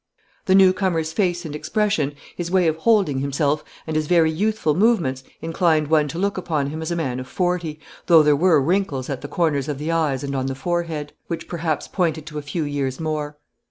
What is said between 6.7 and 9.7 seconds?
him as a man of forty, though there were wrinkles at the corners